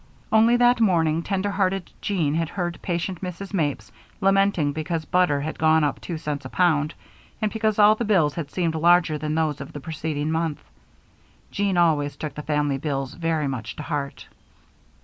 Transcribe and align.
Only 0.31 0.57
that 0.57 0.81
morning 0.81 1.21
tender 1.21 1.51
hearted 1.51 1.91
Jean 2.01 2.33
had 2.33 2.49
heard 2.49 2.79
patient 2.81 3.21
Mrs. 3.21 3.53
Mapes 3.53 3.91
lamenting 4.19 4.73
because 4.73 5.05
butter 5.05 5.41
had 5.41 5.59
gone 5.59 5.83
up 5.83 6.01
two 6.01 6.17
cents 6.17 6.43
a 6.43 6.49
pound 6.49 6.95
and 7.39 7.53
because 7.53 7.77
all 7.77 7.93
the 7.93 8.03
bills 8.03 8.33
had 8.33 8.49
seemed 8.49 8.73
larger 8.73 9.19
than 9.19 9.35
those 9.35 9.61
of 9.61 9.73
the 9.73 9.79
preceding 9.79 10.31
month 10.31 10.63
Jean 11.51 11.77
always 11.77 12.15
took 12.15 12.33
the 12.33 12.41
family 12.41 12.79
bills 12.79 13.13
very 13.13 13.47
much 13.47 13.75
to 13.75 13.83
heart. 13.83 14.27